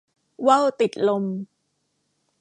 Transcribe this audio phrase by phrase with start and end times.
[0.47, 1.23] ว่าวติดลม